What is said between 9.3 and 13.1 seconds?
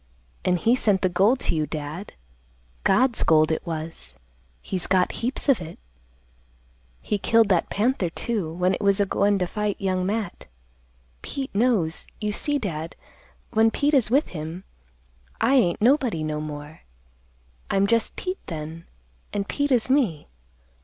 to fight Young Matt. Pete knows. You see, Dad,